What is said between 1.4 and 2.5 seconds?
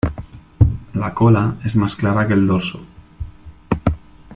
es más clara que el